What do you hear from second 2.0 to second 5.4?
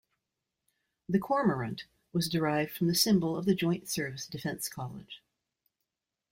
was derived from the symbol of the Joint Service Defence College.